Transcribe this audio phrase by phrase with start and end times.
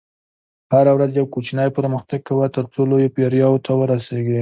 [0.73, 4.39] هره ورځ یو کوچنی پرمختګ کوه، ترڅو لویو بریاوو ته ورسېږې.